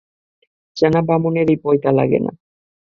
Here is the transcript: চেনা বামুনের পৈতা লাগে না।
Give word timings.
চেনা 0.77 1.01
বামুনের 1.07 1.47
পৈতা 1.63 1.89
লাগে 1.91 2.19
না। 2.25 2.31